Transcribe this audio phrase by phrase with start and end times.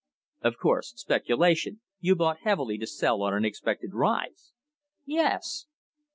[0.41, 0.93] "Of course.
[0.95, 4.51] Speculation you bought heavily to sell on an expected rise?"
[5.05, 5.67] "Yes."